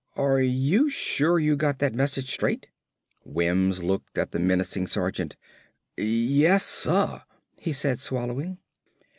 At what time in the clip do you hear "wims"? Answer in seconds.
3.23-3.83